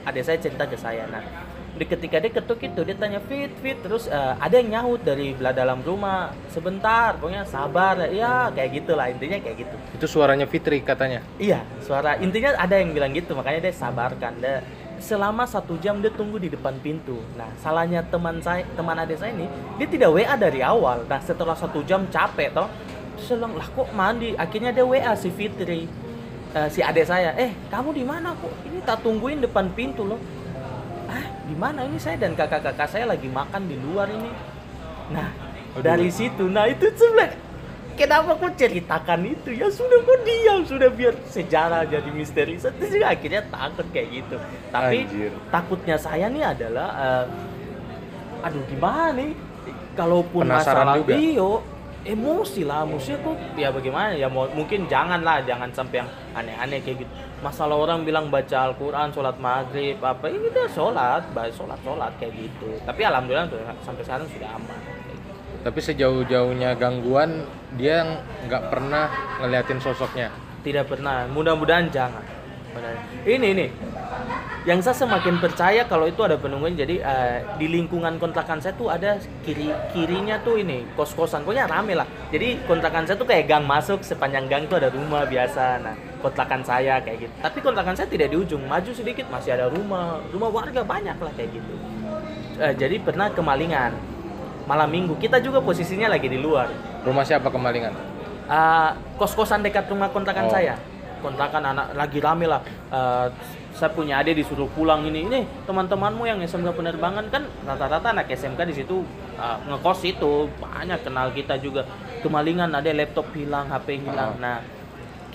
adik 0.06 0.22
saya 0.22 0.38
cerita 0.38 0.70
ke 0.70 0.78
saya. 0.78 1.10
Nah 1.10 1.26
di 1.72 1.88
ketika 1.88 2.22
dia 2.22 2.30
ketuk 2.30 2.62
itu 2.62 2.84
dia 2.86 2.94
tanya 2.94 3.18
fit 3.26 3.50
fit 3.64 3.80
terus 3.82 4.06
eh, 4.06 4.34
ada 4.38 4.54
yang 4.62 4.70
nyaut 4.70 5.02
dari 5.02 5.34
belah 5.34 5.56
dalam 5.56 5.82
rumah 5.82 6.30
sebentar 6.54 7.18
pokoknya 7.18 7.48
sabar. 7.50 7.98
Ya 8.14 8.54
kayak 8.54 8.86
gitulah 8.86 9.10
intinya 9.10 9.42
kayak 9.42 9.66
gitu. 9.66 9.76
Itu 9.98 10.06
suaranya 10.06 10.46
Fitri 10.46 10.86
katanya. 10.86 11.26
Iya, 11.42 11.66
suara 11.82 12.22
intinya 12.22 12.54
ada 12.60 12.78
yang 12.78 12.94
bilang 12.94 13.16
gitu, 13.18 13.34
makanya 13.34 13.66
dia 13.66 13.74
sabarkan. 13.74 14.38
Dia 14.38 14.62
selama 15.02 15.50
satu 15.50 15.76
jam 15.82 15.98
dia 16.00 16.14
tunggu 16.14 16.38
di 16.38 16.48
depan 16.48 16.78
pintu. 16.80 17.18
Nah, 17.36 17.50
salahnya 17.58 18.06
teman 18.06 18.38
saya, 18.40 18.64
teman 18.78 18.96
adik 18.96 19.18
saya 19.18 19.34
ini, 19.34 19.50
dia 19.82 19.88
tidak 19.90 20.14
WA 20.14 20.36
dari 20.38 20.62
awal. 20.62 21.04
Nah, 21.10 21.20
setelah 21.20 21.58
satu 21.58 21.82
jam 21.84 22.06
capek 22.08 22.54
toh, 22.54 22.70
bilang 23.18 23.58
lah 23.58 23.68
kok 23.68 23.90
mandi. 23.92 24.38
Akhirnya 24.38 24.72
dia 24.72 24.86
WA 24.86 25.14
si 25.18 25.34
Fitri, 25.34 25.90
Eh, 26.52 26.68
si 26.68 26.84
adik 26.84 27.08
saya. 27.08 27.32
Eh, 27.40 27.56
kamu 27.72 27.96
di 27.96 28.04
mana 28.04 28.36
kok? 28.36 28.52
Ini 28.68 28.84
tak 28.84 29.08
tungguin 29.08 29.40
depan 29.40 29.72
pintu 29.72 30.04
loh. 30.04 30.20
Ah, 31.08 31.24
di 31.48 31.56
mana 31.56 31.88
ini 31.88 31.96
saya 31.96 32.20
dan 32.20 32.36
kakak-kakak 32.36 32.92
saya 32.92 33.08
lagi 33.08 33.32
makan 33.32 33.72
di 33.72 33.80
luar 33.80 34.12
ini. 34.12 34.28
Nah, 35.16 35.32
Aduh. 35.80 35.80
dari 35.80 36.12
situ, 36.12 36.52
nah 36.52 36.68
itu 36.68 36.92
sebenarnya 36.92 37.40
kenapa 38.02 38.34
kok 38.34 38.58
ceritakan 38.58 39.22
itu? 39.30 39.54
Ya 39.54 39.70
sudah 39.70 40.02
kok 40.02 40.20
diam? 40.26 40.66
Sudah 40.66 40.90
biar 40.90 41.14
sejarah 41.30 41.86
jadi 41.86 42.10
misteri. 42.10 42.58
Saya 42.58 42.74
juga 42.82 43.14
akhirnya 43.14 43.46
takut 43.46 43.86
kayak 43.94 44.10
gitu. 44.10 44.36
Tapi 44.74 44.98
Anjir. 45.06 45.32
takutnya 45.54 45.96
saya 46.02 46.26
nih 46.34 46.42
adalah 46.42 46.90
eh, 46.98 47.26
aduh 48.50 48.64
gimana 48.66 49.14
nih? 49.14 49.32
Kalaupun 49.94 50.50
Penasaran 50.50 50.88
masalah 50.88 50.96
juga. 50.98 51.14
bio 51.14 51.52
emosi 52.02 52.62
lah. 52.66 52.82
Maksudnya 52.90 53.20
kok 53.22 53.36
ya 53.54 53.70
bagaimana? 53.70 54.18
Ya 54.18 54.26
mau 54.26 54.50
mungkin 54.50 54.90
jangan 54.90 55.22
lah 55.22 55.46
jangan 55.46 55.70
sampai 55.70 56.02
yang 56.02 56.10
aneh-aneh 56.34 56.82
kayak 56.82 57.06
gitu. 57.06 57.12
Masalah 57.46 57.78
orang 57.78 58.02
bilang 58.02 58.34
baca 58.34 58.70
Al-Quran 58.70 59.14
sholat 59.14 59.38
maghrib 59.38 59.98
apa 60.02 60.26
ini 60.30 60.50
udah 60.50 60.68
sholat 60.74 61.22
baik 61.38 61.54
sholat 61.54 61.78
sholat 61.86 62.10
kayak 62.18 62.34
gitu. 62.34 62.70
Tapi 62.82 63.02
alhamdulillah 63.06 63.46
sampai 63.86 64.02
sekarang 64.02 64.26
sudah 64.34 64.50
aman. 64.58 64.80
Tapi 65.62 65.80
sejauh-jauhnya 65.80 66.74
gangguan 66.74 67.46
dia 67.78 68.02
nggak 68.50 68.74
pernah 68.74 69.10
ngeliatin 69.42 69.78
sosoknya. 69.78 70.34
Tidak 70.66 70.86
pernah. 70.90 71.30
Mudah-mudahan 71.30 71.90
jangan. 71.94 72.26
Ini 73.26 73.48
ini. 73.54 73.68
Yang 74.62 74.86
saya 74.86 75.06
semakin 75.06 75.42
percaya 75.42 75.82
kalau 75.90 76.06
itu 76.06 76.22
ada 76.22 76.38
penungguan. 76.38 76.78
Jadi 76.78 77.02
eh, 77.02 77.46
di 77.58 77.66
lingkungan 77.70 78.18
kontrakan 78.22 78.62
saya 78.62 78.78
tuh 78.78 78.94
ada 78.94 79.18
kiri 79.42 79.74
kirinya 79.94 80.38
tuh 80.42 80.62
ini 80.62 80.86
kos-kosan. 80.98 81.42
Pokoknya 81.46 81.66
rame 81.70 81.98
lah. 81.98 82.06
Jadi 82.30 82.62
kontrakan 82.66 83.06
saya 83.06 83.18
tuh 83.18 83.26
kayak 83.26 83.50
gang 83.50 83.66
masuk 83.66 84.06
sepanjang 84.06 84.46
gang 84.50 84.66
tuh 84.70 84.82
ada 84.82 84.94
rumah 84.94 85.26
biasa. 85.26 85.82
Nah 85.82 85.94
kontrakan 86.22 86.62
saya 86.62 87.02
kayak 87.02 87.26
gitu. 87.30 87.34
Tapi 87.42 87.58
kontrakan 87.62 87.94
saya 87.98 88.10
tidak 88.10 88.30
di 88.34 88.38
ujung. 88.38 88.62
Maju 88.66 88.92
sedikit 88.94 89.26
masih 89.34 89.58
ada 89.58 89.70
rumah. 89.70 90.22
Rumah 90.30 90.50
warga 90.50 90.82
banyak 90.86 91.18
lah 91.18 91.34
kayak 91.34 91.50
gitu. 91.58 91.74
Eh, 92.62 92.74
jadi 92.78 93.02
pernah 93.02 93.34
kemalingan 93.34 93.98
malam 94.72 94.88
minggu. 94.88 95.20
Kita 95.20 95.44
juga 95.44 95.60
posisinya 95.60 96.08
lagi 96.08 96.32
di 96.32 96.40
luar. 96.40 96.72
Rumah 97.04 97.28
siapa 97.28 97.52
kemalingan? 97.52 97.92
Ah, 98.48 98.96
kos-kosan 99.20 99.60
dekat 99.60 99.92
rumah 99.92 100.08
kontrakan 100.08 100.48
Oh. 100.48 100.54
saya. 100.56 100.80
Kontrakan 101.20 101.76
anak 101.76 101.92
lagi 101.92 102.24
rame 102.24 102.48
lah. 102.48 102.64
Ah, 102.88 103.28
saya 103.76 103.92
punya 103.92 104.24
adik 104.24 104.40
disuruh 104.40 104.72
pulang 104.72 105.04
ini. 105.04 105.28
Ini 105.28 105.40
teman-temanmu 105.68 106.24
yang 106.24 106.40
SMK 106.40 106.72
penerbangan 106.72 107.28
kan 107.28 107.44
rata-rata 107.68 108.16
anak 108.16 108.32
SMK 108.32 108.64
di 108.64 108.76
situ 108.80 109.04
ah, 109.36 109.60
ngekos 109.68 110.08
itu 110.08 110.48
banyak 110.64 111.04
kenal 111.04 111.36
kita 111.36 111.60
juga. 111.60 111.84
Kemalingan 112.24 112.72
ada 112.72 112.88
laptop 112.96 113.28
hilang, 113.36 113.68
HP 113.68 114.08
hilang. 114.08 114.40
Nah, 114.40 114.64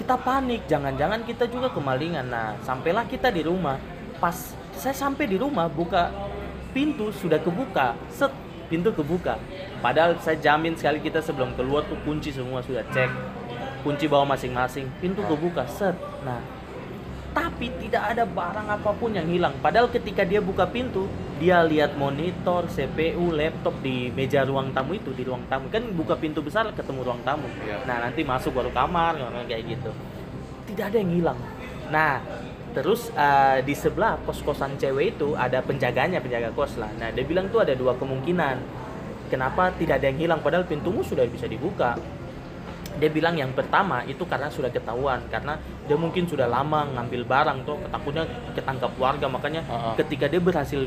kita 0.00 0.16
panik, 0.16 0.64
jangan-jangan 0.64 1.20
kita 1.28 1.44
juga 1.44 1.68
kemalingan. 1.68 2.24
Nah, 2.32 2.56
sampailah 2.64 3.04
kita 3.04 3.28
di 3.28 3.44
rumah. 3.44 3.76
Pas 4.16 4.56
saya 4.72 4.96
sampai 4.96 5.28
di 5.28 5.36
rumah 5.36 5.68
buka 5.68 6.08
pintu 6.72 7.08
sudah 7.12 7.40
kebuka. 7.40 7.96
Set, 8.12 8.28
pintu 8.66 8.90
kebuka. 8.92 9.38
Padahal 9.80 10.18
saya 10.20 10.36
jamin 10.38 10.74
sekali 10.74 10.98
kita 11.00 11.22
sebelum 11.22 11.54
keluar 11.54 11.86
tuh 11.86 11.98
kunci 12.02 12.30
semua 12.30 12.60
sudah 12.60 12.82
cek. 12.90 13.10
Kunci 13.86 14.10
bawa 14.10 14.34
masing-masing, 14.34 14.90
pintu 14.98 15.22
kebuka. 15.22 15.62
Set. 15.70 15.94
Nah, 16.26 16.42
tapi 17.36 17.68
tidak 17.76 18.16
ada 18.16 18.24
barang 18.24 18.64
apa 18.80 18.90
pun 18.96 19.12
yang 19.12 19.28
hilang 19.28 19.52
padahal 19.60 19.92
ketika 19.92 20.24
dia 20.24 20.40
buka 20.40 20.64
pintu 20.64 21.04
dia 21.36 21.60
lihat 21.60 21.92
monitor 22.00 22.64
CPU 22.64 23.28
laptop 23.28 23.76
di 23.84 24.08
meja 24.08 24.40
ruang 24.48 24.72
tamu 24.72 24.96
itu 24.96 25.12
di 25.12 25.20
ruang 25.20 25.44
tamu 25.44 25.68
kan 25.68 25.84
buka 25.92 26.16
pintu 26.16 26.40
besar 26.40 26.64
ketemu 26.72 27.04
ruang 27.04 27.20
tamu 27.28 27.44
Iya. 27.60 27.84
nah 27.84 28.08
nanti 28.08 28.24
masuk 28.24 28.56
baru 28.56 28.72
kamar 28.72 29.20
kayak 29.44 29.68
gitu 29.68 29.92
tidak 30.72 30.84
ada 30.88 30.96
yang 30.96 31.12
hilang 31.12 31.38
nah 31.92 32.24
terus 32.76 33.08
eh, 33.16 33.64
di 33.64 33.72
sebelah 33.72 34.20
kos 34.28 34.44
kosan 34.44 34.76
cewek 34.76 35.16
itu 35.16 35.32
ada 35.32 35.64
penjaganya 35.64 36.20
penjaga 36.20 36.52
kos 36.52 36.76
lah. 36.76 36.92
Nah 37.00 37.08
dia 37.08 37.24
bilang 37.24 37.48
tuh 37.48 37.64
ada 37.64 37.72
dua 37.72 37.96
kemungkinan. 37.96 38.84
Kenapa 39.32 39.72
tidak 39.80 40.04
ada 40.04 40.12
yang 40.12 40.20
hilang? 40.20 40.40
Padahal 40.44 40.68
pintumu 40.68 41.00
sudah 41.00 41.24
bisa 41.24 41.48
dibuka. 41.48 41.96
Dia 43.00 43.08
bilang 43.08 43.34
yang 43.34 43.50
pertama 43.56 44.04
itu 44.04 44.28
karena 44.28 44.52
sudah 44.52 44.68
ketahuan. 44.68 45.24
Karena 45.32 45.56
dia 45.88 45.96
mungkin 45.96 46.28
sudah 46.28 46.44
lama 46.44 46.84
ngambil 46.84 47.24
barang 47.24 47.58
tuh 47.64 47.80
takutnya 47.88 48.28
ketangkap 48.52 48.92
warga. 49.00 49.26
Makanya 49.26 49.64
Ah, 49.66 49.72
ah. 49.72 49.94
ketika 49.96 50.28
dia 50.28 50.38
berhasil 50.38 50.84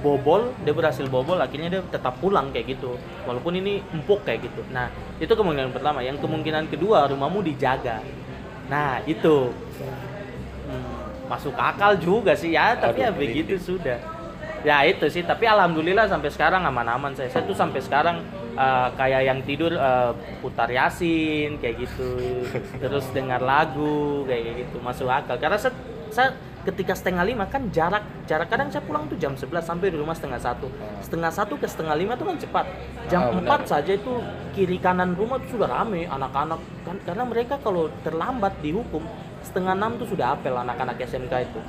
bobol 0.00 0.56
dia 0.64 0.72
berhasil 0.72 1.04
bobol 1.12 1.36
akhirnya 1.36 1.68
dia 1.68 1.82
tetap 1.88 2.20
pulang 2.20 2.52
kayak 2.52 2.76
gitu. 2.76 3.00
Walaupun 3.24 3.56
ini 3.56 3.80
empuk 3.96 4.28
kayak 4.28 4.44
gitu. 4.44 4.60
Nah 4.76 4.92
itu 5.16 5.32
kemungkinan 5.32 5.72
pertama. 5.72 6.04
Yang 6.04 6.20
kemungkinan 6.20 6.68
kedua 6.68 7.08
rumahmu 7.08 7.40
dijaga. 7.42 8.04
Nah 8.68 9.00
itu 9.08 9.50
masuk 11.30 11.54
akal 11.54 11.94
juga 11.94 12.34
sih 12.34 12.58
ya. 12.58 12.74
Tapi 12.74 13.06
ya 13.06 13.14
Aduh, 13.14 13.22
begitu 13.22 13.54
sudah. 13.54 14.02
Ya 14.66 14.82
itu 14.82 15.06
sih. 15.06 15.22
Tapi 15.22 15.46
alhamdulillah 15.46 16.10
sampai 16.10 16.34
sekarang 16.34 16.66
aman-aman. 16.66 17.14
Saya 17.14 17.30
saya 17.30 17.46
tuh 17.46 17.54
sampai 17.54 17.78
sekarang 17.78 18.26
eh, 18.58 18.88
kayak 18.98 19.22
yang 19.30 19.38
tidur 19.46 19.70
eh, 19.70 20.12
putar 20.42 20.66
yasin 20.66 21.62
kayak 21.62 21.86
gitu. 21.86 22.42
Terus 22.82 23.06
dengar 23.14 23.38
lagu 23.38 24.26
kayak 24.26 24.66
gitu. 24.66 24.82
Masuk 24.82 25.06
akal. 25.06 25.38
Karena 25.38 25.56
saya, 25.56 25.72
saya 26.10 26.28
ketika 26.60 26.92
setengah 26.92 27.24
lima 27.24 27.48
kan 27.48 27.72
jarak 27.72 28.04
jarak 28.28 28.52
kadang 28.52 28.68
saya 28.68 28.84
pulang 28.84 29.08
tuh 29.08 29.16
jam 29.16 29.32
11 29.32 29.64
sampai 29.64 29.88
di 29.88 29.96
rumah 29.96 30.12
setengah 30.12 30.40
satu. 30.42 30.68
Setengah 31.00 31.32
satu 31.32 31.56
ke 31.56 31.64
setengah 31.64 31.96
lima 31.96 32.20
tuh 32.20 32.28
kan 32.28 32.36
cepat. 32.36 32.66
Ah, 32.68 33.08
jam 33.08 33.20
benar. 33.32 33.64
4 33.64 33.70
saja 33.70 33.92
itu 33.96 34.12
kiri 34.52 34.76
kanan 34.76 35.16
rumah 35.16 35.40
tuh 35.40 35.56
sudah 35.56 35.70
rame 35.72 36.04
anak-anak. 36.04 36.60
Kan 36.84 36.96
karena 37.08 37.24
mereka 37.24 37.56
kalau 37.64 37.88
terlambat 38.04 38.60
dihukum 38.60 39.08
setengah 39.44 39.74
enam 39.76 39.96
tuh 39.96 40.08
sudah 40.08 40.36
apel 40.36 40.54
anak-anak 40.54 41.00
SMK 41.00 41.34
itu. 41.46 41.60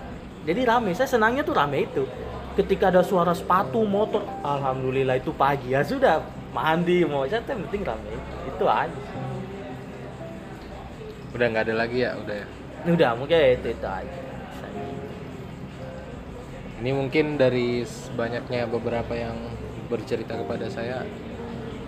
Jadi 0.48 0.62
rame 0.66 0.92
saya 0.98 1.10
senangnya 1.10 1.46
tuh 1.46 1.56
rame 1.56 1.86
itu. 1.86 2.04
Ketika 2.58 2.92
ada 2.92 3.00
suara 3.02 3.32
sepatu 3.32 3.82
motor 3.88 4.28
alhamdulillah 4.44 5.18
itu 5.20 5.32
pagi 5.32 5.72
ya 5.72 5.86
sudah 5.86 6.20
mandi 6.52 7.08
mau 7.08 7.24
saya 7.24 7.40
tuh 7.48 7.56
yang 7.56 7.64
penting 7.68 7.84
rame 7.88 8.12
itu 8.44 8.66
aja 8.68 9.00
udah 11.32 11.48
nggak 11.48 11.64
ada 11.72 11.76
lagi 11.80 11.98
ya 12.04 12.12
udah 12.20 12.36
ya? 12.44 12.48
Udah 12.92 13.12
mungkin 13.16 13.38
itu 13.40 13.68
itu 13.72 13.88
aja. 13.88 14.20
Ini 16.82 16.92
mungkin 16.98 17.38
dari 17.38 17.86
banyaknya 18.18 18.66
beberapa 18.68 19.14
yang 19.14 19.38
bercerita 19.86 20.34
kepada 20.34 20.66
saya 20.68 21.06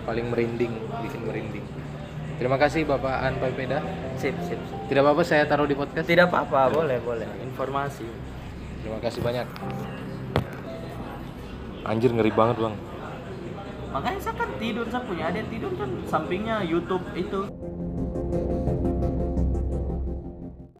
paling 0.06 0.30
merinding 0.30 0.70
bikin 1.02 1.20
merinding 1.26 1.66
terima 2.36 2.56
kasih 2.58 2.86
Bapak 2.86 3.14
An 3.22 3.34
Pepeda. 3.38 3.78
Sip 4.18 4.34
sip, 4.46 4.58
sip. 4.58 4.78
tidak 4.90 5.02
apa-apa 5.06 5.22
saya 5.26 5.44
taruh 5.44 5.66
di 5.68 5.76
podcast. 5.76 6.06
Tidak 6.06 6.26
apa-apa 6.30 6.70
boleh 6.72 6.98
boleh. 7.02 7.28
Informasi. 7.42 8.06
Terima 8.84 8.98
kasih 9.00 9.20
banyak. 9.24 9.46
Anjir 11.84 12.10
ngeri 12.12 12.32
banget 12.32 12.56
bang. 12.60 12.74
Makanya 13.94 14.20
saya 14.20 14.34
kan 14.34 14.50
tidur 14.58 14.86
saya 14.90 15.02
punya 15.06 15.30
adik 15.30 15.46
tidur 15.54 15.70
kan 15.78 15.90
sampingnya 16.10 16.66
YouTube 16.66 17.04
itu 17.14 17.46